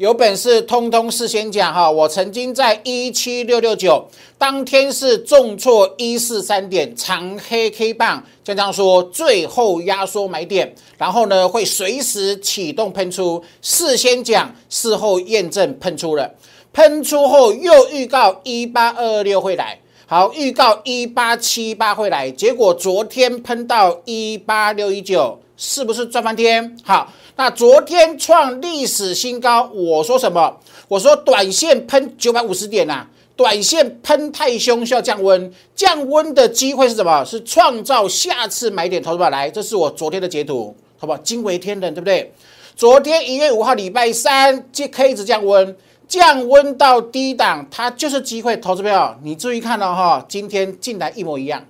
[0.00, 16.34] 有本事通通事先讲哈，我曾经在一七六六九当天是重挫一四三点长黑 K 棒，就这样说最后压缩买点，然后呢会随时启动喷出，事先讲，事后验证喷出了，
[16.72, 26.74] 喷出后又预告一八二二六会来，好预告一八七八会来，结果昨天喷到一八六一九，是不是赚翻天？
[26.82, 27.12] 好。
[27.36, 30.58] 那昨天创历史新高，我说什么？
[30.88, 37.22] 我说短线喷九百五十点呐，短线喷太凶需要降温，降温的机会是什么？
[37.24, 39.28] 是创造下次买点投资吧？
[39.28, 41.18] 来，这是我昨天的截图，好不好？
[41.18, 42.32] 惊为天人，对不对？
[42.74, 45.76] 昨天一月五号礼拜三，这 K 值降温，
[46.08, 51.64] 降温到低档，它就是机会，投资票，你注意看了哈，今天进来一模一样。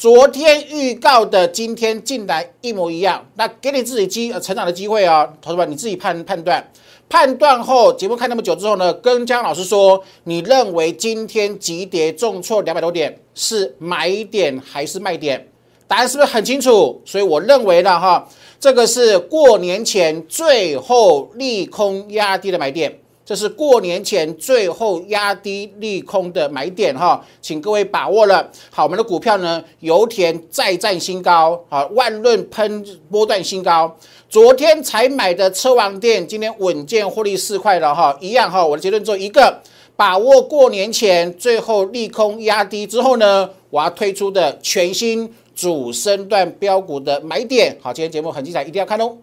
[0.00, 6.72] 昨天预告的，今天进来一模一样，那给你自己机呃成长的机会哦，同学们，你自己判判断。
[7.10, 15.46] 判断后，节目看那么久之后呢，跟江老师说，你认为今天急跌重挫两百多点是买点还是卖点？
[15.86, 17.02] 答案是不是很清楚？
[17.04, 18.26] 所以我认为呢，哈，
[18.58, 22.99] 这个是过年前最后利空压低的买点。
[23.30, 28.50] 这是过年前最后压低利空的买点哈，请各位把握了。
[28.70, 33.96] 好，我们的股票呢，油田再战新高，好，万润喷波段新高。
[34.28, 38.66] 昨天才买的车王店，今天稳健获利四块了哈，一样哈。
[38.66, 39.60] 我的结论做一个，
[39.94, 47.78] 把握过年前最后利空压低之后呢，我要推出的全新主升段标股的买点。
[47.80, 49.16] 好，今天节目很精彩，一定要看哦。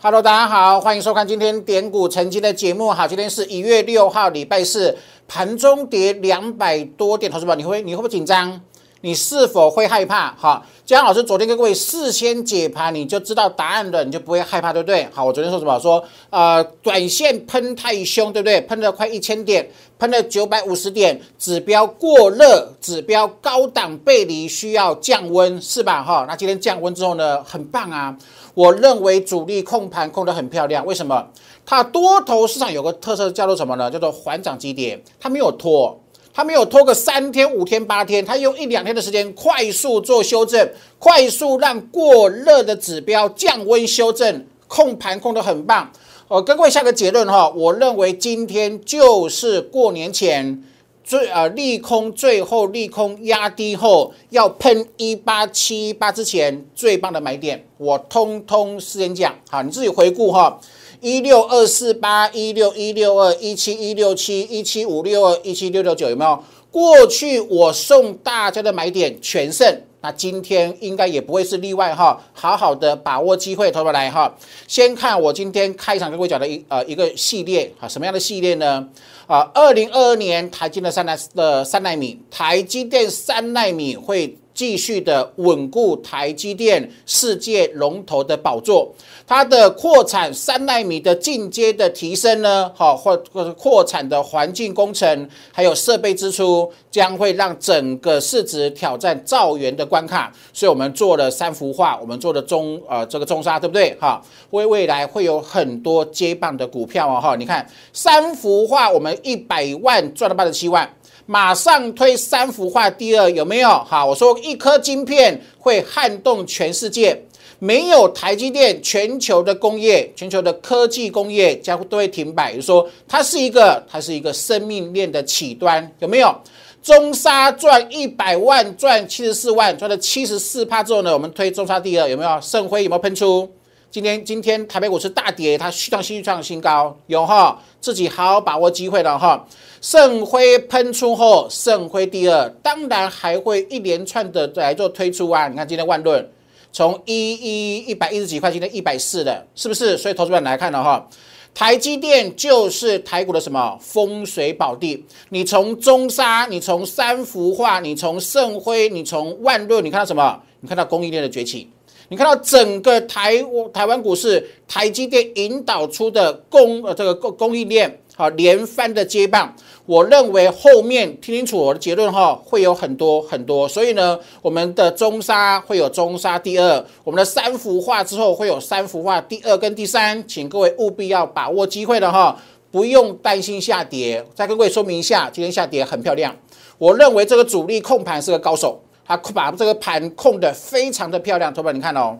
[0.00, 2.92] Hello，大家好，欢迎收看今天点股成金的节目。
[2.92, 4.96] 好，今天是一月六号，礼拜四，
[5.26, 8.60] 盘中跌两百多点，同事们，你会你会不会紧张？
[9.00, 10.32] 你是否会害怕？
[10.32, 15.06] 哈，江老师昨天跟各位事先解盘，你就知道答案了，你就不会害怕，对不对？
[15.12, 15.78] 好，我昨天说什么？
[15.78, 18.60] 说呃，短线喷太凶，对不对？
[18.62, 26.02] 喷了快一千点，喷了九百五十点，指标过热，指标高档背离，需要降温，是吧？
[26.02, 28.16] 哈，那今天降温之后呢，很棒啊！
[28.54, 31.24] 我认为主力控盘控得很漂亮，为什么？
[31.64, 33.88] 它多头市场有个特色叫做什么呢？
[33.88, 35.96] 叫做缓涨急跌，它没有拖。
[36.32, 45.90] 他没有拖个三天、五天、八天，他用一两天的时间快速做修正，快速让过热的指标降温修正，控盘控得很棒。
[46.28, 50.62] 我跟各位下个结论哈，我认为今天就是过年前
[51.02, 60.60] 最呃利空，最后利空压低后要喷一八七八之前最棒的买点，我通通事先讲，好，你自己回顾哈。
[61.00, 66.42] 一六二四八一六一六二一七一六七一七五六二一七六六九有没有？
[66.70, 69.66] 过去我送大家的买点全胜，
[70.02, 72.20] 那今天应该也不会是例外哈。
[72.32, 74.34] 好好的把握机会，投过来哈。
[74.66, 78.86] 先看我今天开场跟各位讲的一呃一个系列啊，什么样的系列呢？
[79.26, 84.36] 啊，二零二二年台积的三纳的三纳米，台积电三纳米会。
[84.58, 88.92] 继续的稳固台积电世界龙头的宝座，
[89.24, 100.32] 它的扩产三纳米的进阶的提升呢，好或或者扩产的环境工程还有设备支出，将会让整个市值挑战兆元的关卡。
[100.52, 103.96] 所以我们做了三幅画，我们做的中呃这个中沙对不对？
[104.00, 104.20] 哈，
[104.50, 107.36] 为未来会有很多接棒的股票哦哈。
[107.36, 110.92] 你看三幅画，我们一百万赚了八十七万。
[111.30, 113.68] 马上推三幅画，第二有没有？
[113.68, 117.22] 好，我说一颗晶片会撼动全世界，
[117.58, 122.54] 没有台积电，全球的工业、全球的科技工业将会都会停摆。
[122.54, 126.34] 就说它是一个，它是一个生命链的起端，有没有？
[126.82, 132.40] 中沙赚一百万，赚七十四万，赚了七十四趴之后呢，我们推中沙第二，有没有？
[132.40, 133.46] 盛辉有没有喷出？
[133.90, 137.58] 今天今天台北股市大跌，它续创新创新高，有哈？
[137.80, 139.46] 自己好好把握机会了哈。
[139.80, 145.48] 盛辉喷出后，盛辉第二，当然还会一连串的来做推出啊！
[145.48, 146.30] 你看今天万润
[146.70, 149.96] 从一一一百一十几块，今天一百四了，是不是？
[149.96, 151.08] 所以投资者来看了哈，
[151.54, 155.02] 台积电就是台股的什么风水宝地？
[155.30, 160.42] 你从中沙，你从三幅画，你从盛辉，你从万润，你看到什么？
[160.60, 161.70] 你看到供应链的崛起，
[162.08, 163.34] 你看到整个台
[163.72, 168.00] 台湾股市，台积电引导出的供呃这个供供应链。
[168.16, 169.54] 好，连番的接棒，
[169.86, 182.36] 我认为后面听清楚我的结论哈，会有很多很多，所以呢，我们的中沙会有中沙第二，我们的三幅画之后会有三幅画第二跟第三，请各位务必要把握机会的哈，
[182.72, 184.24] 不用担心下跌。
[184.34, 186.34] 再跟各位说明一下，今天下跌很漂亮。
[186.76, 191.52] 我认为这个主力控盘是个高手，他把这个盘控的非常的漂亮。
[191.52, 192.18] 同学们，你看哦，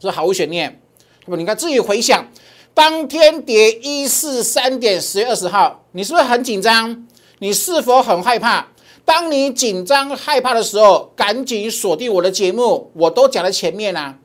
[0.00, 0.82] 这毫无悬念。
[1.24, 2.26] 那么你看自己回想，
[2.74, 7.06] 当天跌一四三点，十月二十号，你是不是很紧张？
[7.38, 8.66] 你是否很害怕？
[9.04, 14.18] 当你紧张害怕的时候，赶紧锁定我的节目，我都讲在前面啊。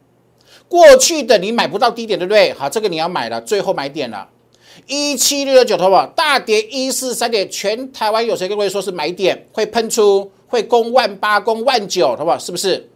[0.67, 2.51] 过去的你买不到低点，对不对？
[2.53, 4.27] 好，这个你要买了，最后买点了，
[4.87, 6.11] 一七六六九，头吧？
[6.15, 9.47] 大跌一四三点，全台湾有谁跟各位说是买点？
[9.51, 12.39] 会喷出，会攻万八，攻万九，好不好？
[12.39, 12.89] 是不是？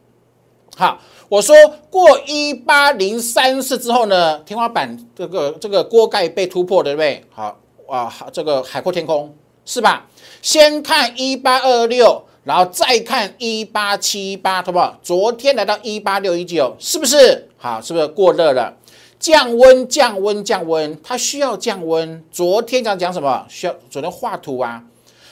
[0.78, 1.56] 好，我说
[1.90, 7.24] 过一八零三四之后呢，天花板这个这个锅盖被突破，对不对？
[7.30, 7.60] 好
[7.90, 9.36] 啊，这个海阔天空
[9.66, 10.08] 是吧？
[10.42, 12.24] 先看一八二六。
[12.46, 14.98] 然后再看一八七八，好不好？
[15.04, 17.80] 昨天来到一八六一九，是不是好？
[17.80, 18.74] 是不是过热了？
[19.20, 22.24] 降温，降温，降温，它需要降温。
[22.32, 23.46] 昨天讲讲什么？
[23.50, 24.82] 需要昨天画图啊。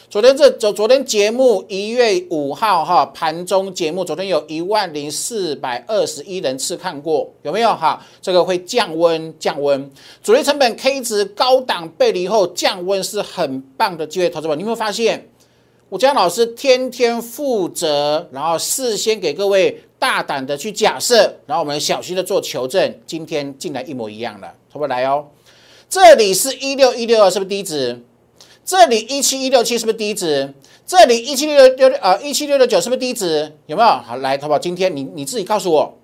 [0.09, 8.01] 昨天这昨昨天节目一月五号哈盘中节目，昨天有一万零四百二十一人次看过，有没有哈？
[8.21, 9.92] 这个会降温，降温。
[10.24, 15.27] 主力成本 K 值高档背离后降温是很棒的机会，投资者，你有没有发现？
[15.89, 22.98] 我江老师天天负责，然后事先给各位大胆的去假设，然后我们小心的做求证。
[23.06, 25.25] 今天进来一模一样的，不好来哦？
[25.89, 28.01] 这里是一六一六二，是不是低值？
[28.68, 30.54] 这里一七一六七是不是低值？
[30.86, 33.50] 这里一七六六六呃一七六六九是不是低值？
[33.66, 33.88] 有没有？
[33.88, 34.60] 好来，淘宝？
[34.60, 35.98] 今天你你自己告诉我，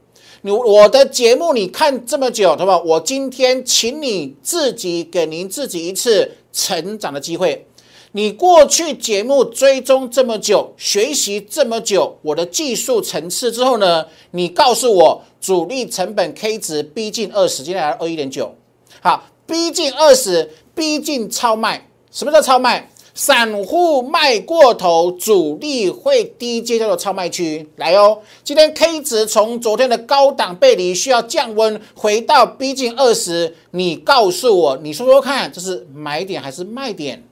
[0.44, 2.81] 你我的节目你看这么久，淘宝？
[2.83, 7.68] 我今天请你自己给您自己一次成长的机会。
[8.13, 14.06] 你过去节目追踪这么久，学习这么久，我的技术层次之后呢？
[14.31, 18.56] 你告诉我，主力成本 K 值逼近二十，今天来二一点九，
[19.01, 21.89] 好，逼近二十，逼近超卖。
[22.13, 22.89] 什么叫超卖？
[23.15, 27.68] 散户卖过头，主力会低接叫做超卖区。
[27.75, 33.56] 来哦，今天 K 值从昨天的高档背离，需要降温，回到逼近二十。
[33.71, 37.24] 你告诉我，你说说看，这是买点还是卖点？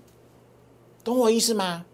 [1.04, 1.86] 懂我意思吗？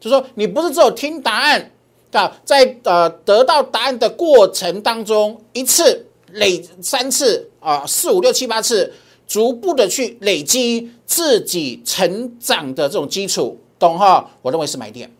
[0.00, 1.70] 就说你不是只有听答案，
[2.12, 8.92] 啊，在呃得到答案的过程当中，一次累三次啊，四五六七八次，
[9.32, 14.28] 逐步的去累积自己成长的这种基础，懂哈？
[14.42, 15.10] 我认为是买点。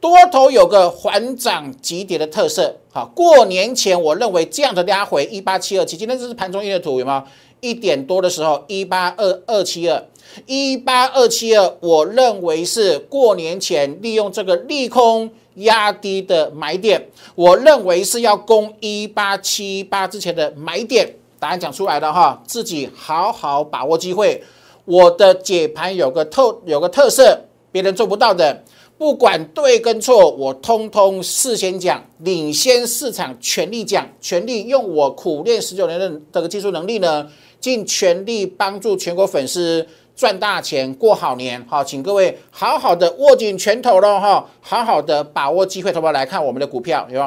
[0.00, 7.24] 多头有个缓涨急跌的特色，好，过年前我认为这样的拉回一八七二七，今天这是盘中一的图，有吗？
[7.60, 10.04] 一点多的时候一八二二七二。
[10.46, 21.14] 一八二七二，我认为是过年前利用这个利空压低的买点，我认为是要攻一八七八之前的买点。
[21.42, 24.40] 答案讲出来了哈，自己好好把握机会。
[24.84, 27.36] 我的解盘有个特有个特色，
[27.72, 28.62] 别人做不到的，
[28.96, 37.26] 不管对跟错，我通通事先讲，领先市场，全力讲，全力用我苦练十九年的这个技术能力呢，
[37.58, 39.84] 尽全力帮助全国粉丝。
[40.14, 47.22] 赚大钱，过好年，好，请各位好好的握紧拳头喽，哈，好好的把握机会，投保来看我们的股票，有没有？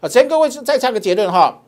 [0.00, 1.60] 啊，先各位再下个结论哈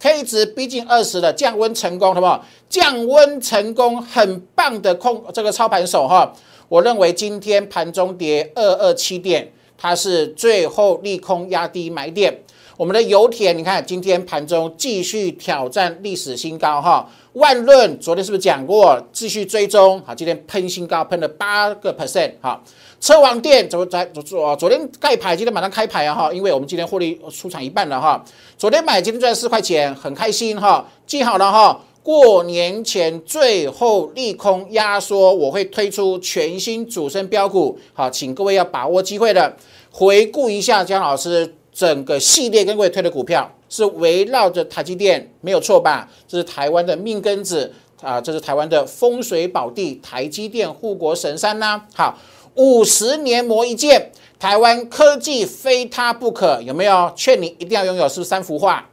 [0.00, 2.44] ，K 值逼近二十了降温成功，好不好？
[2.68, 6.32] 降温成功，很棒的控这个操盘手哈，
[6.68, 12.42] 我认为今天盘中跌二二七点，它是最后利空压低买点。
[12.80, 17.06] 我们的油田，你看今天盘中继续挑战历史新高哈。
[17.34, 18.98] 万润昨天是不是讲过？
[19.12, 22.58] 继续追踪，好，今天喷新高，喷了八个 percent，哈。
[22.98, 28.24] 车王店怎么在昨昨天盖牌，今天马上开牌啊哈，因为我们今天获利出场一半了哈。
[28.56, 30.88] 昨天买，今天赚四块钱，很开心哈。
[31.06, 39.54] 记好了哈，过年前最后利空压缩，我会推出全新主升标股，好，请各位要把握机会的。
[39.92, 43.50] 回顾一下姜老师整个系列跟各位推的股票。
[43.70, 46.06] 是围绕着台积电，没有错吧？
[46.26, 47.72] 这是台湾的命根子
[48.02, 51.80] 啊，这是台湾的风水宝地，台积电护国神山呐。
[51.94, 52.18] 好，
[52.56, 54.10] 五十年磨一剑，
[54.40, 57.12] 台湾科技非它不可，有没有？
[57.14, 58.84] 劝你一定要拥有，是不是三幅画？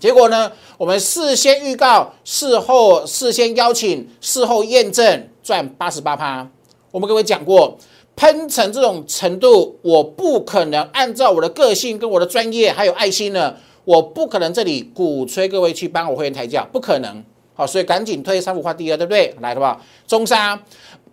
[0.00, 0.50] 结果呢？
[0.78, 6.48] 我们事先预告，事后事先邀请，事后验证，赚八十八趴。
[6.90, 7.76] 我们各位讲过，
[8.16, 13.54] 喷成这种程度，我不可能按照我的个性跟我的专业还有爱心呢。
[13.84, 17.24] 我不可能这里鼓吹各位去帮我会员抬价，不可能。
[17.54, 19.34] 好，所以赶紧推三五画第二，对不对？
[19.40, 19.80] 来，好不好？
[20.06, 20.62] 中沙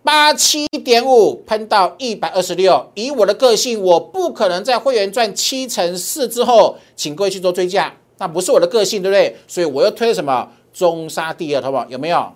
[0.04, 9.36] 八七点五喷到一百二十六，以我的个性，我不可能在会员赚七成四之后，请各位去做追加，那不是我的个性，对不对？
[9.48, 11.84] 所以我又推什么中沙第二，好不好？
[11.88, 12.32] 有没有？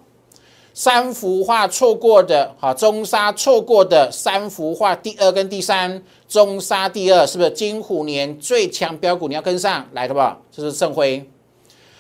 [0.76, 9.28] 三幅画错过的，好，中沙错过的三幅画，第二跟第三，中沙第二，是不是金虎年最强标股？
[9.28, 10.37] 你要跟上来，的吧？
[10.50, 11.25] 这是盛辉。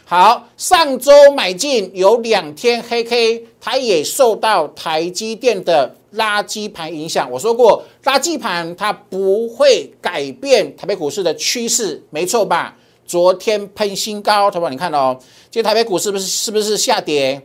[0.04, 7.30] 好，上周买进有两天黑 K，它也受到台积电的垃圾盘影响。
[7.30, 12.76] 我说过，垃圾盘它不会改变台北股市的趋势，没错吧？
[13.06, 15.16] 昨天喷新高，同学你看哦，
[15.48, 17.40] 今天台北股市是不是是不是下跌？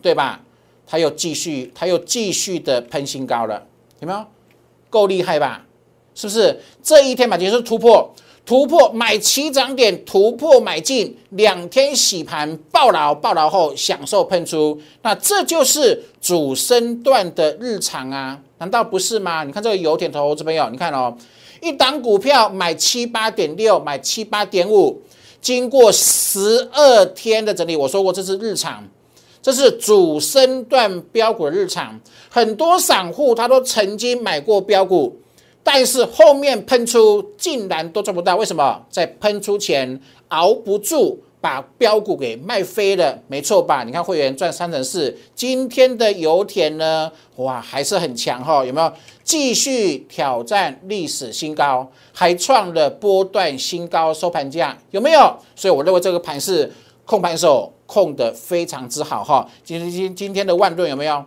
[0.00, 0.40] 对吧？
[0.86, 3.66] 它又继续，它又继续的喷新高了，
[4.00, 4.24] 有没有？
[4.88, 5.64] 够厉害吧？
[6.14, 6.60] 是不是？
[6.82, 8.12] 这一天买进是突破。
[8.46, 19.44] 突破买起涨点，突破买进，两天洗盘爆牢爆牢后享受喷出，那这就是主升段的日常啊，难道不是吗？
[19.44, 21.16] 你看这个油田投资朋友，你看哦，
[21.60, 25.00] 一档股票买七八点六，买七八点五，
[25.40, 28.82] 经过十二天的整理，我说过这是日常，
[29.42, 35.16] 这是主升段标股的日常，很多散户他都曾经买过标股。
[35.62, 38.82] 但是后面喷出竟然都赚不到，为什么？
[38.90, 43.84] 在喷出前熬不住，把标股给卖飞了，没错吧？
[43.84, 47.12] 你看会员赚三成四，今天的油田呢？
[47.36, 48.90] 哇，还是很强哈，有没有？
[49.22, 55.36] 继续挑战历史新高，还创了波段新高收盘价，有没有？
[55.54, 56.72] 所以我认为这个盘是
[57.04, 59.44] 控盘手控的非常之好哈。
[59.64, 61.24] 今今今天的万吨有没有？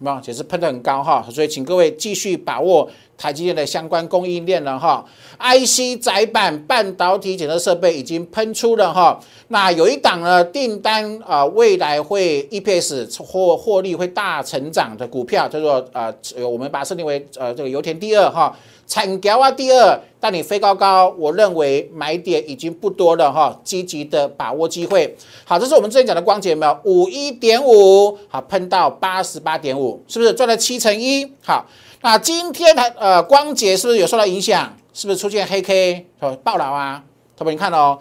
[0.00, 5.04] 没有，也是喷的很高哈，所以请各位继续把握台积电的相关供应链了哈。
[5.40, 9.18] IC 载板半导体检测设备已经喷出了哈，
[9.48, 16.14] 那有一档呢订单啊，未来会 EPS 获获利会大成长的股票，叫做呃，
[16.48, 18.56] 我们把它设定为呃这个油田第二哈。
[18.88, 25.14] 产条啊，第二，但你飞高高，我认为买点已经不多了哈，积极的把握机会。
[25.44, 26.80] 好，这是我们之前讲的光节没有？
[26.84, 31.30] 五一点五，好，喷到八十八点五，是不是赚了七成一？
[31.44, 31.66] 好，
[32.00, 34.74] 那今天它呃光节是不是有受到影响？
[34.94, 37.04] 是不是出现黑 K 哦爆牢啊？
[37.36, 37.98] 同学们你看哦，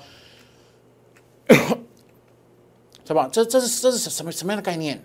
[3.06, 3.30] 是吧？
[3.32, 5.04] 这这是这是什么什么样的概念？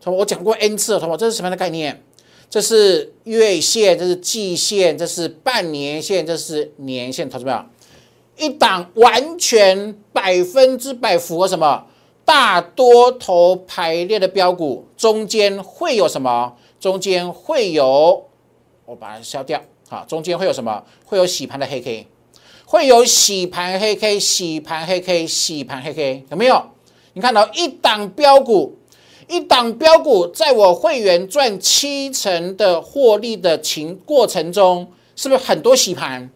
[0.00, 2.02] 同我讲过 N 次了，同学这是什么样的概念？
[2.52, 7.64] 这是月线，这是季线，这是半年线，这是年线，投资没有？
[8.36, 11.86] 一档完全百分之百符合什么？
[12.26, 16.54] 大多头排列的标股，中间会有什么？
[16.78, 18.28] 中间会有，
[18.84, 19.58] 我把它消掉。
[19.88, 20.84] 好，中间会有什么？
[21.06, 22.06] 会有洗盘的黑 K，
[22.66, 26.62] 会有洗盘黑 K，洗盘黑 K，洗盘黑 K，有没有？
[27.14, 28.76] 你看到一档标股？
[29.28, 34.86] 一档标股，在我会员赚七成的获利的情过程中，
[35.16, 36.30] 是不是很多洗盘？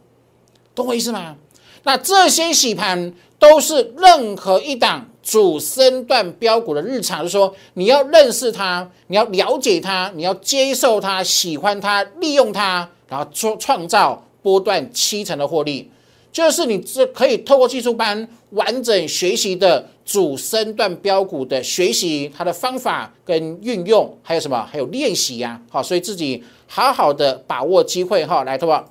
[0.75, 1.37] 懂我意思吗？
[1.85, 15.91] 那这些洗盘都是任何一档主升段标股的日常，就是说你要认识它，你要了解它，你要接受它，喜欢它，利用它，然后创创造波段七成的获利。
[16.33, 24.65] 就是你这可以透过技术班完整学习的主升段标股的学习，它的方法跟运用，还有什么？
[24.71, 28.89] 还有练习呀，好，所以自己好好的把握机会哈，来，对吧？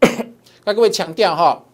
[0.64, 1.64] 跟各位强调哈，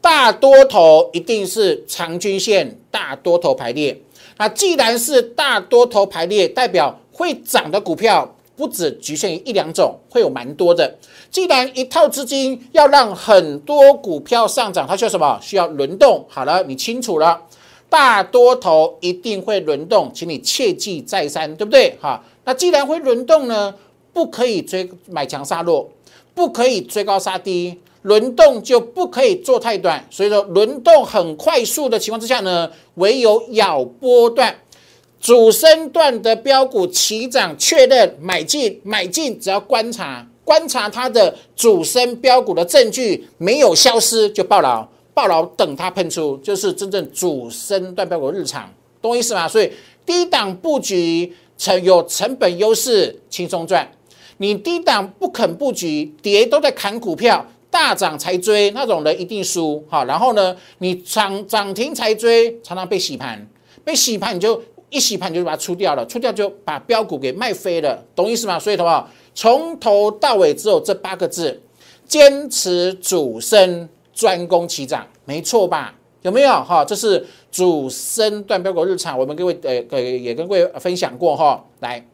[0.00, 4.00] 大多头一定是长均线大多头排列，
[4.36, 8.36] 那既然是大多头排列，代表会涨的股票。
[8.58, 10.92] 不止局限于一两种，会有蛮多的。
[11.30, 15.38] 既然一套资金要让很多股票上涨，它需要什么？
[15.40, 16.26] 需要轮动。
[16.28, 17.40] 好了，你清楚了，
[17.90, 21.96] 大多头一定会轮动，请你切记再三，对不对？
[22.00, 23.74] 哈，那既然会轮动呢，
[24.12, 25.90] 不可以追买强杀弱，
[26.34, 30.04] 不可以追高杀低，轮动就不可以做太短。
[30.10, 34.54] 所以说，轮动很快速的情况之下呢，唯有咬波段。
[35.20, 44.86] 主升段的标股起涨确认买进买进，只要观察观察它的主升标股的证据没有消失就爆牢
[45.18, 48.72] 爆牢，等它喷出就是真正主升段标股日常，
[49.02, 49.48] 懂意思吗？
[49.48, 49.68] 所以
[50.06, 53.90] 低档布局成有成本优势，轻松赚。
[54.36, 59.84] 你低档不肯布局，跌都在砍股票，大涨才追那种人一定输。
[59.88, 63.44] 好，然后呢，你涨涨停才追，常常被洗盘，
[63.82, 64.62] 被洗盘你就。
[64.90, 68.58] 一洗盘就把它出掉了，出掉就把标股给卖飞了，懂意思吗？
[68.58, 71.60] 所以的话，从头到尾只有这八个字：
[72.06, 73.86] 坚持主升，
[74.18, 75.94] 专攻起涨，没错吧？
[76.22, 76.84] 有没有哈？
[76.84, 81.64] 这是主升段标股日常，我们各位呃呃也跟各位分享过哈。
[81.78, 82.04] 来，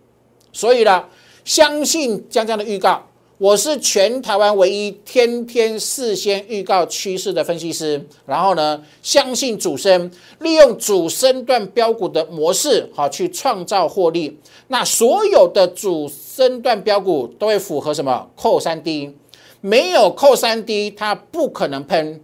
[0.53, 1.03] 所以呢，
[1.47, 3.03] 相信江江的预告，
[3.39, 14.39] 我是全台湾唯一天天事先预告趋势的分析师，然后呢，相信主升，利用主升段标股的模式，好去创造获利。
[14.69, 18.29] 那所有的主升段标股都会符合什么？
[18.37, 19.17] 扣三 D，
[19.65, 22.23] 没有扣三 D，它不可能喷，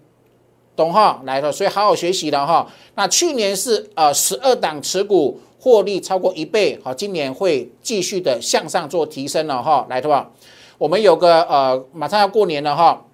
[0.76, 1.22] 懂哈？
[1.24, 2.70] 来了，所以好好学习了哈。
[2.96, 9.86] 那去年是呃十二档持股获利超过一倍，好，今年会继续的向上做提升了哈。
[9.88, 10.30] 来，对吧？
[10.76, 13.06] 我们有个呃，马上要过年了哈，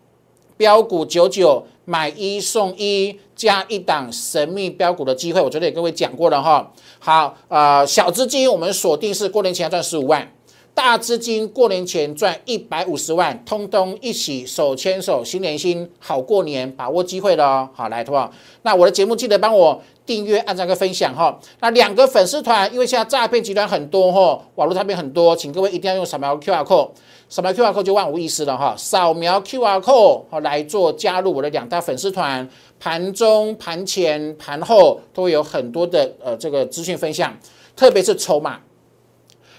[0.57, 6.73] 标股九九买一送一加一档神秘标股的机会，我昨天也跟各位讲过了哈。
[6.99, 10.29] 好，呃，小资金我们锁定是过年前要赚十五万，
[10.77, 17.69] 大资金过年前赚一百五十万，通通一起手牵手，心连心好过年，把握机会了哦。
[17.73, 18.35] 好，来，好不？
[18.61, 21.41] 那我的节目记得帮我订阅、按赞跟分享哈。
[21.61, 26.91] 那两个粉丝团，因为现在诈骗集团很多哈，网络诈骗很多，请各位一定要用扫描 QR code。
[27.31, 28.75] 扫描 QR code 就万无一失了哈！
[28.77, 32.47] 扫描 QR code 好来做加入我的两大粉丝团，
[32.79, 37.35] 盘中、盘前、盘后都会有很多的呃这个资讯分享，
[37.75, 38.61] 特别是筹码，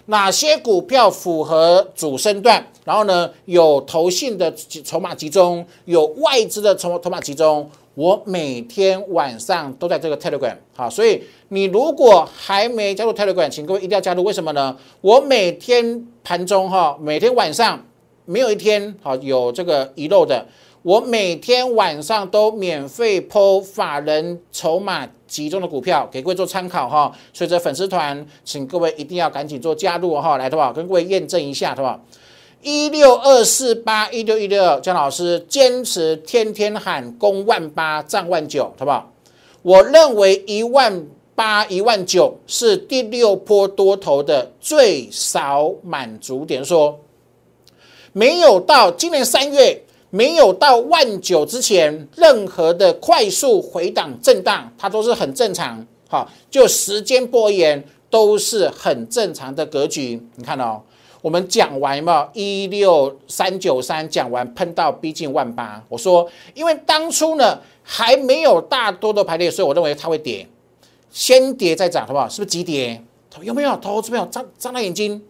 [0.08, 7.70] 哪些股票符合主升段，然后呢有投信的筹码集中，有外资的筹筹码集中。
[7.94, 14.24] 我每天晚上都在这个 Telegram，好，所以你如果还没加入 Telegram，请各位一定要加入。
[14.24, 14.78] 为什么呢？
[15.02, 17.84] 我每天盘中哈，每天晚上
[18.26, 20.46] 没有一天好有这个遗漏的。
[20.84, 27.12] 我每天晚上都免费剖法人筹码集中的股票给各位做参考哈。
[27.34, 32.00] 所以这粉丝团，请各位一定要赶紧做加入哈，来的话跟各位验证一下，对吧？
[32.62, 39.12] 一六二四八一六一六江，老师坚持天天喊攻万八涨万九，好不好？
[39.62, 41.06] 我认为一万
[41.36, 46.66] 八一万九是第六波多头的最少满足点。
[46.66, 47.00] 说
[48.12, 55.86] 没有到今年三月没有到万九之前，任何的快速回档震荡，它都是很正常。
[56.10, 60.22] 好，就时间波言都是很正常的格局。
[60.36, 60.82] 你看哦。
[61.20, 65.84] 我们讲完嘛，一六三九三讲完，喷到逼近万八。
[65.90, 70.48] 我说，因为当初呢还没有大多的排列，所以我认为它会跌，
[71.12, 72.30] 先跌再涨，好不好？
[72.30, 73.04] 是不是急跌？
[73.42, 73.76] 有没有？
[73.78, 75.22] 投资朋友张张大眼睛，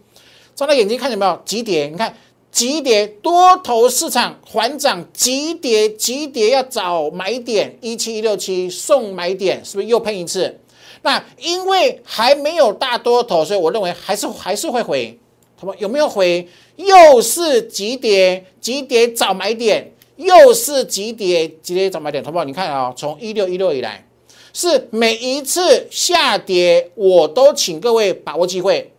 [0.53, 1.41] 张大眼睛看见没有？
[1.45, 2.13] 急跌，你看
[2.57, 10.59] 急跌，多头市场缓涨，急跌急跌要找买点，一七一六七送买点，是不是又喷一次？
[11.03, 15.15] 那因为还没有大多头，所以我认为还是还是会回。
[15.55, 16.47] 他们有没有回？
[16.77, 22.23] 又是急跌，急跌找买点，又是急跌，急跌找买点。
[22.23, 22.43] 好不好？
[22.43, 24.03] 你看啊，从一六一六以来，
[24.51, 28.91] 是每一次下跌，我都请各位把握机会。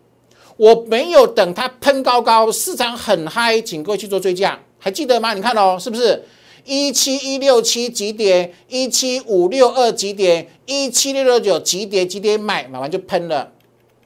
[0.59, 5.33] 我没有等它喷高高，市场很嗨，请各位去做追加，还记得吗？
[5.33, 6.23] 你看哦，是不是
[6.65, 13.53] 一七一六七急跌，一七五六二急跌，一七六六九急跌，急跌买，买完就喷了。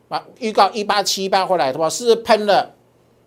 [0.09, 0.23] 啊！
[0.41, 1.89] 预告一八七八回来，对吧？
[1.89, 2.75] 是喷了，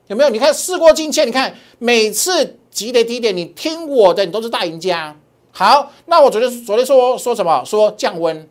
[0.06, 0.30] 有没有？
[0.30, 5.20] 你看事过境迁，你看每次急跌低点，你听我的，你都是大赢家。
[5.50, 7.64] 好，那我昨天昨天说说什么？
[7.66, 8.48] 说降温，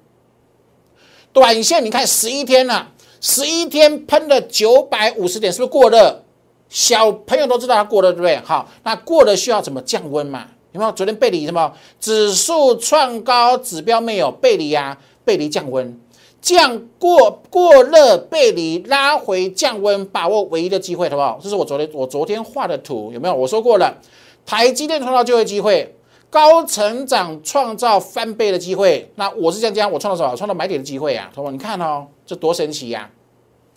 [1.32, 2.90] 短线你看十一天了，
[3.26, 6.22] 十一天喷了九百五十点，是不是过热？
[6.68, 8.36] 小朋友都知道它过热，对不对？
[8.44, 10.44] 好，那过热需要怎么降温嘛？
[10.72, 10.92] 有没有？
[10.92, 11.72] 昨天背离什么？
[11.98, 14.98] 指数创高，指标没有背离呀？
[15.24, 15.98] 背离降温。
[16.42, 21.40] 降过过热背离拉回降温，把握唯一的机会，好不好？
[21.42, 23.34] 这是我昨天我昨天画的图，有没有？
[23.34, 24.02] 我说过了，
[24.44, 25.96] 台积电创造就业机会，
[26.34, 29.08] 高成长创造翻倍的机会。
[29.14, 30.36] 那我是这样讲，我创造什么？
[30.36, 31.52] 创造买点的机会啊，好不好？
[31.52, 33.08] 你看哦，这多神奇呀，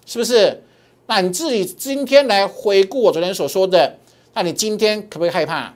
[0.08, 0.64] 是不是？
[1.06, 4.00] 那你自己今天来回顾我昨天所说的，
[4.34, 5.72] 那你今天可不可以害怕？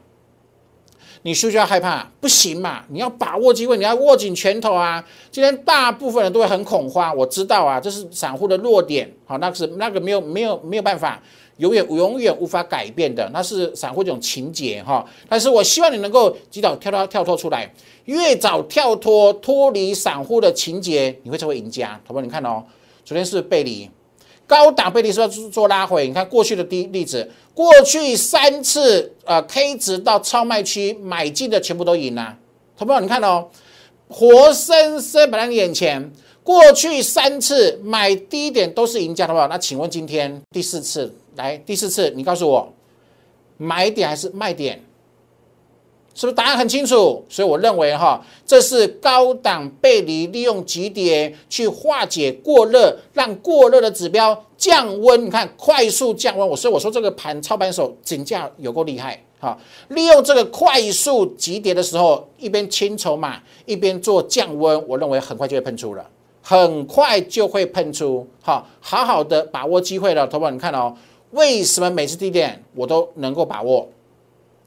[1.21, 2.09] 你需不需要害怕？
[2.19, 2.83] 不行嘛！
[2.87, 5.05] 你要把握机会，你要握紧拳头啊！
[5.29, 9.07] 今天大部分人都会很恐慌，我知道啊，这是散户的弱点。
[9.27, 11.21] 好，那是那个没有没有没有办法，
[11.61, 15.05] 永远永远无法改变的，那是散户这种情节哈。
[15.29, 17.71] 但是我希望你能够及早跳脱跳脱出来，
[18.05, 21.99] 越早跳脱脱离散户的情节，你会成为赢家。
[22.05, 22.21] 好不好？
[22.21, 22.63] 你看哦，
[23.05, 23.87] 昨天是背离。
[24.47, 32.35] 高档背离是要做拉回，你看过去的第例子，过去三次呃 K 值到超卖区买进的全部都赢了，
[32.75, 33.47] 同朋友你看哦，
[34.09, 36.11] 活生生摆在你眼前，
[36.43, 39.45] 过去三次买低点都是赢家，的话？
[39.47, 42.73] 那请问今天第四次来第四次，你告诉我
[43.57, 44.83] 买点还是卖点？
[46.13, 47.23] 是不是答案很清楚？
[47.29, 55.25] 所以我认为哈，这是高档背离利用急跌去化解过热，让过热的指标降温。
[55.25, 59.57] 你看快速降温，我所以我说这个盘操盘手竞价有够厉害哈！
[59.87, 66.05] 利用这个快速急跌的时候，一边清筹码，一边做降温，我认为很快就会喷出了，
[66.41, 68.27] 很快就会喷出。
[68.41, 70.95] 好，好好的把握机会了，投保你看哦，
[71.31, 73.87] 为什么每次低点我都能够把握？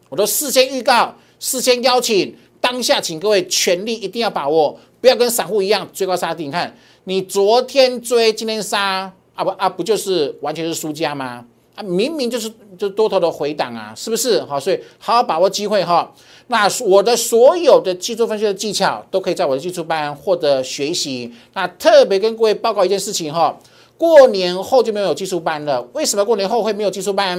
[0.08, 1.14] 我都事先预告。
[1.40, 6.46] 事先邀请，当下请各位全力一定要把握，不要跟散户一样追高杀低。
[6.46, 11.44] 你看，你昨天追，今天杀，啊不啊不就是完全是输家吗？
[11.74, 14.42] 啊，明明就是就多头的回档啊，是不是？
[14.44, 16.12] 好，所以好好把握机会哈。
[16.46, 21.32] 那我的所有的技术分析的技巧，都可以在我的技术班获得学习。
[21.54, 23.58] 那特别跟各位报告一件事情哈，
[23.98, 25.82] 过年后就没有技术班了。
[25.94, 27.36] 为什么过年后会没有技术班？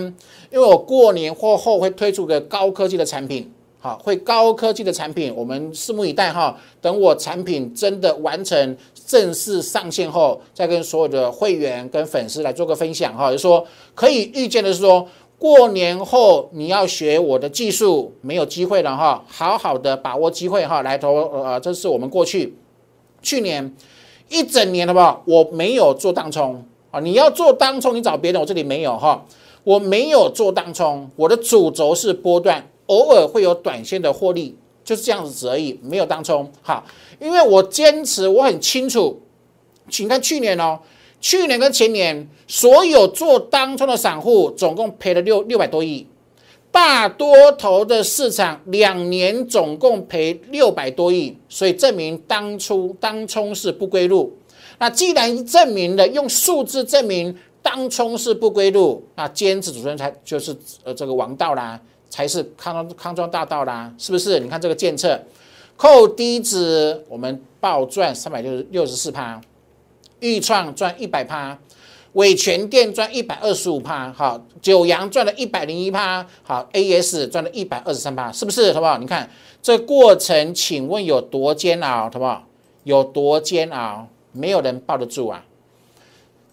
[0.52, 3.50] 因为我过年过后会推出个高科技的产品。
[3.86, 6.58] 好，会高科技的产品，我们拭目以待哈。
[6.82, 13.32] 等我产品真的完成正式上线后，再跟所有的会员跟粉丝来做个分享哈。
[13.32, 19.24] 就说可以预见的是说，过年后你要学我的技术，没有机会了哈。
[19.28, 22.58] 好好的把握机会哈，来投呃，这是我们过去
[23.22, 23.72] 去年
[24.30, 25.22] 一整年好不好？
[25.28, 29.24] 我没有做当冲啊，你要做当冲，你找别人，我这里没有哈。
[29.64, 32.68] 我没有做当冲，我的主轴是波段。
[32.88, 36.52] 偶尔会有短线的获利，就是这样子而已，没有当冲。
[36.62, 36.84] 哈，
[37.20, 39.22] 因为我坚持，我很清楚，
[39.90, 40.80] 请看去年哦，
[41.20, 46.06] 去年跟前年所有做当冲的散户总共赔了六六百多亿，
[46.72, 54.38] 大多头的市场两年总共赔六百多亿，所以证明当初当冲是不归路。
[54.78, 61.82] 那既然证明了，用数字证明当冲是不归路，那坚持主持人才就是呃这个王道啦。
[62.16, 64.40] 才是康庄康庄大道啦，是不是？
[64.40, 65.20] 你看这个建测，
[65.76, 69.42] 扣低值我们暴赚三百六十六十四趴，
[70.22, 71.60] 豫创赚一百趴，
[72.14, 78.72] 伟全电赚一百二十五趴，好，九阳赚了一百零一趴，好，AS 赚了一百二十三趴，是不是？
[78.72, 78.98] 好不好？
[78.98, 79.30] 你看
[79.62, 82.48] 这过程，请问有多煎熬，好不好？
[82.86, 84.08] 有多煎熬？
[84.32, 85.44] 没有人抱得住啊！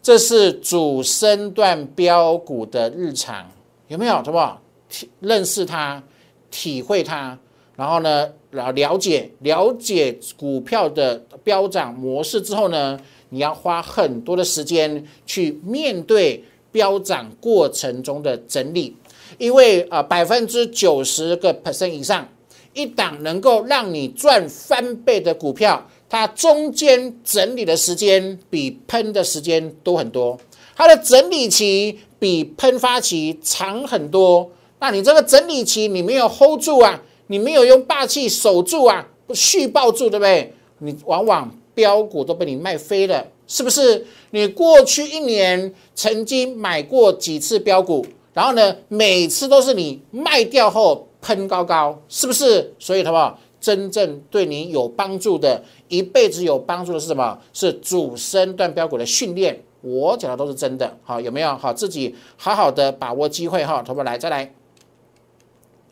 [0.03, 3.49] 这是主升段标股的日常，
[3.87, 4.15] 有没有？
[4.15, 4.61] 好不好？
[5.21, 6.03] 认识它，
[6.51, 7.39] 体会它，
[7.77, 12.99] 然后呢，然后了解了解股票的飙涨模式之后呢，
[13.31, 18.97] 你要花很多的时间去面对飙涨过程中的整理，
[19.39, 22.29] 因为啊，百分之九十个 percent 以上，
[22.75, 30.39] 一档能够让你赚翻倍的股票，它中间整理的时间比喷的时间多很多，
[30.77, 34.51] 它的整理期比喷发期长很多。
[34.83, 40.53] 那你这个整理期你没有 hold 住啊，你没有用霸气守住啊，续抱住，对不对？
[40.79, 44.05] 你往往标股都被你卖飞了，是不是？
[44.33, 52.75] 你过去一年曾经买过几次标股，然后呢，每次都是你卖掉后喷高高，是不是？
[52.81, 53.39] 所以，好不好？
[53.61, 57.39] 真正对你有帮助的，一辈子有帮助的是什么？
[57.53, 59.63] 是主升段标股的训练。
[59.81, 61.57] 我讲的都是真的，好，有没有？
[61.57, 64.53] 好，自己好好的把握机会哈，同学来再来。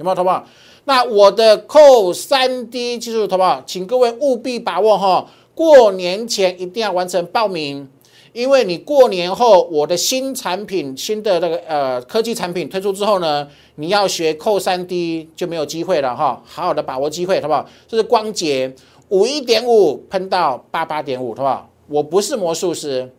[0.01, 0.43] 有没有投保？
[0.87, 5.27] 那我的扣三 D 技术投保，请各位务必把握哈！
[5.55, 7.87] 过年前一定要完成报名，
[8.33, 16.43] 因为你过年后我的新产品、新的那个呃科技产品推出之后呢，你要学扣三 D 就没有机会了哈！
[16.47, 17.69] 好好的把握机会，好不好？
[17.87, 18.75] 这是光洁
[19.11, 21.69] 五一点五喷到八八点五，好不好？
[21.89, 23.13] 我不是魔术师。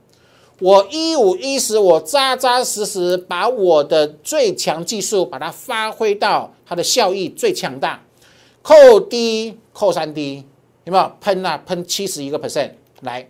[0.61, 7.99] 我一五一十，我扎扎实实把我的最强技术把它发挥到它的效益最强大，
[8.61, 10.45] 扣低扣三低，
[10.83, 11.57] 有没有喷啊？
[11.65, 12.69] 喷七十一个 percent
[13.01, 13.27] 来，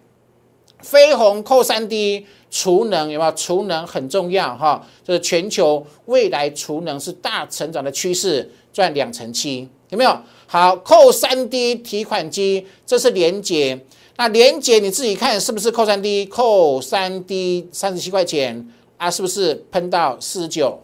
[0.80, 3.32] 飞鸿扣三低，储能有没有？
[3.32, 10.20] 储能很重要哈，这是全球未来储能是大成长的趋势，赚两成七，有没有？
[10.52, 13.86] 好，扣三 D 提款机，这是连接。
[14.18, 19.10] 那连结你自己看是不是扣三 D 扣三 D 三十七块钱啊？
[19.10, 20.78] 是不是喷到四十九？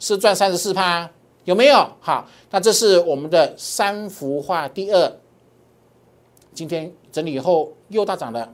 [0.00, 1.10] 是赚三十四趴？
[1.44, 1.86] 有没有？
[2.00, 5.12] 好，那这是我们的三幅画第二。
[6.54, 8.50] 今天整理以后又大涨了，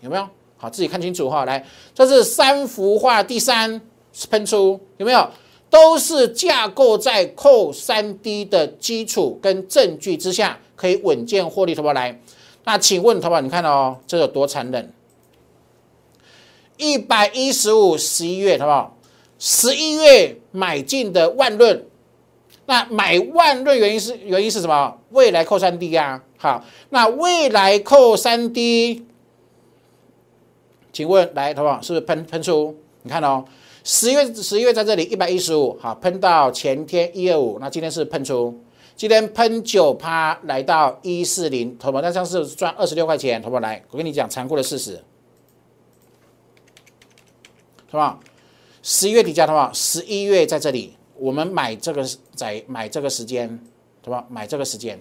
[0.00, 0.28] 有没有？
[0.56, 1.44] 好，自己看清楚哈。
[1.44, 3.80] 来，这是三幅画第三
[4.28, 5.30] 喷出，有没有？
[5.70, 12.20] 都是架构在扣三 D 的基础跟证据之下，可以稳健获利，投保来。
[12.64, 14.92] 那请问，淘宝，你看到哦，这有多残忍？
[16.76, 18.96] 一百一十五十一月，好不好？
[19.38, 21.86] 十一月买进的万润，
[22.66, 24.98] 那买万润原因是原因是什么？
[25.10, 26.22] 未来扣三 D 啊。
[26.36, 29.06] 好，那未来扣三 D，
[30.92, 31.80] 请问来，好不好？
[31.80, 32.76] 是不是喷喷出？
[33.02, 33.44] 你看哦，
[33.82, 38.62] 十月十一月在这里一百一十五，好，喷到前天一二五，那今天是喷出，
[38.94, 43.60] 今天喷九趴来到一四零，好不那像是赚二十六块钱，好不好？
[43.60, 45.02] 来，我跟你讲残酷的事实，
[47.90, 48.20] 好不好？
[48.82, 49.70] 十一月底价，好不好？
[49.72, 53.48] 十一月在这里，我们买这个在买这个时间，
[54.04, 54.26] 好不好？
[54.28, 55.00] 买这个时间，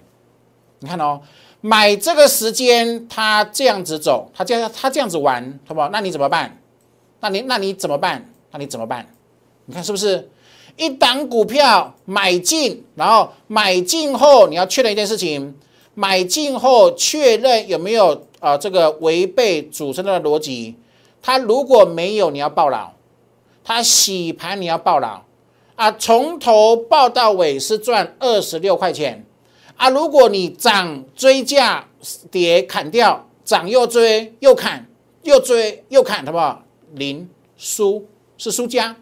[0.80, 1.20] 你看哦，
[1.60, 5.90] 买这个时间，它这样子走，它这样它这样子玩，好不好？
[5.90, 6.62] 那你怎么办？
[7.20, 8.34] 那你那你怎么办？
[8.52, 9.08] 那你怎么办？
[9.66, 10.30] 你看是不是
[10.78, 15.56] 一档股票买进，然后买进后你要确认一件事情，
[15.94, 20.76] 买进后确认有没有啊这个违背主升的逻辑？
[21.22, 22.94] 它如果没有，你要报牢；
[23.64, 25.22] 它洗盘你要报牢
[25.76, 25.92] 啊！
[25.92, 29.26] 从头报到尾是赚二十六块钱
[29.76, 29.90] 啊！
[29.90, 31.88] 如果你涨追价
[32.32, 34.88] 跌砍掉，涨又追又砍，
[35.24, 36.64] 又追又砍，好不好？
[36.94, 38.08] 零输
[38.40, 38.96] 是输家，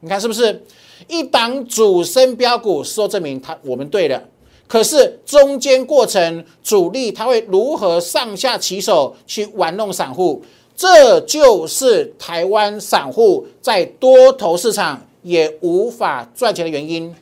[0.00, 0.62] 你看是不是？
[1.08, 4.22] 一档主升标股，事后证明他我们对了。
[4.68, 10.44] 可是中间过程主力他会如何上下其手去玩弄散户？
[10.76, 17.14] 这就是台湾散户在多头市场也无法赚钱的原因。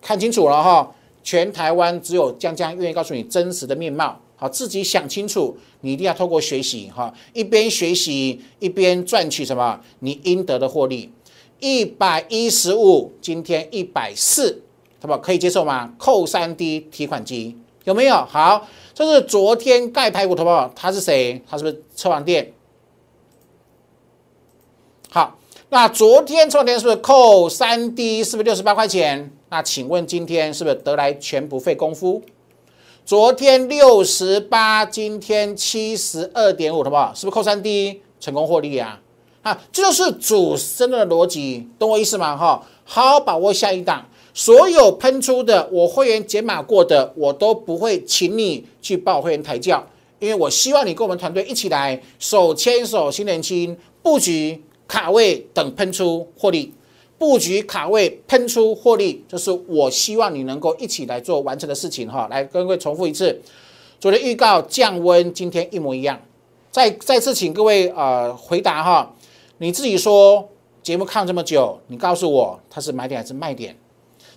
[0.00, 4.20] 看清楚了哈，全台湾只有江江愿意告诉你真实的面貌。
[4.42, 11.12] 好，自己想清楚，你一定要透过学习哈，一边学习一边赚取什么你应得的获利。
[11.60, 14.64] 一百一十五，今天一百四，
[15.00, 15.16] 好不？
[15.18, 15.94] 可以接受吗？
[15.96, 18.16] 扣三 D 提款机有没有？
[18.16, 20.72] 好，这是昨天盖排骨，好不好？
[20.74, 21.40] 他是谁？
[21.48, 22.52] 他是不是车王店？
[25.08, 28.24] 好，那昨天车王店是不是扣三 D？
[28.24, 29.30] 是不是六十八块钱？
[29.50, 32.20] 那请问今天是不是得来全不费功夫？
[33.04, 37.12] 昨天六十八，今天七十二点五，好不好？
[37.12, 39.00] 是不是扣三 D 成功获利啊？
[39.42, 42.36] 啊，这就是主升的逻辑，懂我意思吗？
[42.36, 49.84] 哈，好好把握下一档，所有喷出的我会员解码过的，我都不会请你去报会员抬轿，
[50.20, 56.72] 因为我希望你跟我们团队一起来手牵手，心连心布局卡位等喷出获利。
[57.22, 62.26] 布局卡位喷出获利，这是我希望你能够一起来做完成的事情哈。
[62.28, 63.40] 来跟各位重复一次，
[64.00, 66.20] 昨天预告降温，今天一模一样。
[66.72, 69.14] 再再次请各位呃回答哈，
[69.58, 70.48] 你自己说
[70.82, 73.76] 节目看这么久，你告诉我它是买点还是卖点？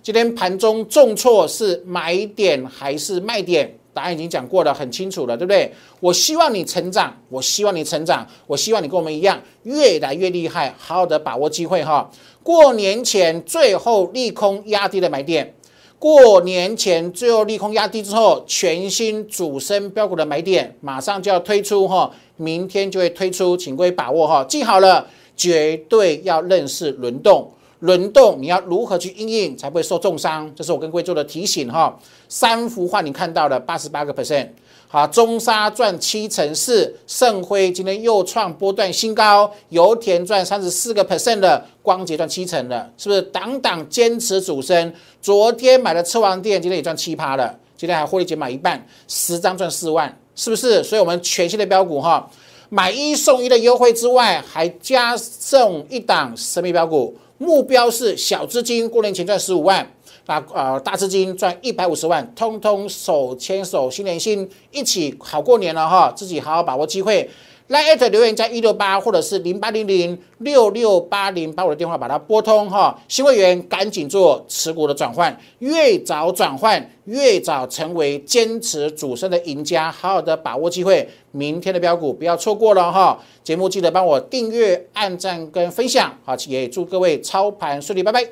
[0.00, 3.76] 今天盘中重挫是买点还是卖点？
[3.96, 5.72] 答案已经讲过了，很清楚了，对不对？
[6.00, 12.10] 我希望你成长，我希望你成长，我希望你跟我们一样越来越厉害，好好的把握机会哈。
[12.42, 15.54] 过年前最后利空压低的买点，
[15.98, 31.98] 过年前最后利空压低之后，全新主升标股的买点马上就要推出哈，明天就会推出，请各位把握哈，记好了，绝对要认识轮动，轮动你要如何去应应才不会受重伤，这是我跟各位做的提醒哈。
[32.28, 34.48] 三幅画你看到了八十八个 percent。
[34.88, 43.20] 好，中沙赚七成四，盛辉今天又创波段新高，油田赚三十四个 percent 的，光洁赚七成的，是不是？
[43.20, 50.82] 档档坚持主升，昨天买的车王店，今天也赚七趴了，今天还获利减买一半，十张赚四万，是不是？
[50.84, 52.30] 所以，我们全新的标股哈，
[52.68, 59.90] 买一送一的优惠之外，还加送一档神秘标股，目标是小资金过年前赚十五万。
[60.28, 66.12] 那呃，大资金赚一百五十万，通通手牵手，心连心，一起好过年了哈！
[66.16, 67.30] 自己好好把握机会，
[67.68, 72.96] 来艾特留言加一六八或者是零八零零六六八零，把我的电话把它拨通哈！
[73.08, 83.18] 新会员赶紧做持股的转换，越早转换越早成为坚持主升的赢家，好好的把握机会，明天的标股不要错过了哈！
[83.42, 88.24] 节目记得帮我订阅、按赞跟分享，好，也祝各位操盘顺利，拜拜。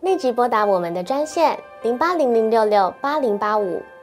[0.00, 3.80] 立即拨打我们的专线零八零零六六八零八五